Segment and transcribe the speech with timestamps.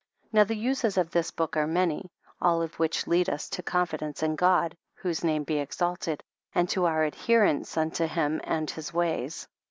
[0.33, 2.09] Now the uses of this book are many,
[2.41, 6.23] all of which lead us to confidence in God, (whose name be exalted,)
[6.55, 9.47] and to our adherence unto him and his ways.